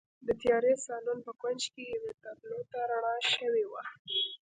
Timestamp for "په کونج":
1.25-1.61